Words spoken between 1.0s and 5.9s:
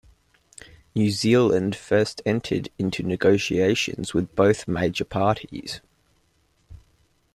Zealand First entered into negotiations with both major parties.